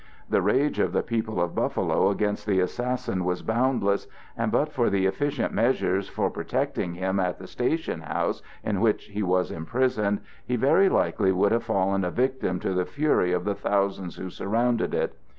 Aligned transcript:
The 0.31 0.41
rage 0.41 0.79
of 0.79 0.93
the 0.93 1.03
people 1.03 1.39
of 1.39 1.53
Buffalo 1.53 2.09
against 2.09 2.47
the 2.47 2.59
assassin 2.59 3.23
was 3.23 3.43
boundless, 3.43 4.07
and 4.35 4.51
but 4.51 4.73
for 4.73 4.89
the 4.89 5.05
efficient 5.05 5.53
measures 5.53 6.09
for 6.09 6.31
protecting 6.31 6.95
him 6.95 7.19
at 7.19 7.37
the 7.37 7.45
station 7.45 8.01
house 8.01 8.41
in 8.63 8.81
which 8.81 9.03
he 9.05 9.21
was 9.21 9.51
imprisoned, 9.51 10.21
he 10.43 10.55
very 10.55 10.89
likely 10.89 11.31
would 11.31 11.51
have 11.51 11.65
fallen 11.65 12.03
a 12.03 12.09
victim 12.09 12.59
to 12.61 12.73
the 12.73 12.85
fury 12.87 13.31
of 13.31 13.43
the 13.45 13.53
thousands 13.53 14.15
who 14.15 14.31
surrounded 14.31 14.95
it. 14.95 15.13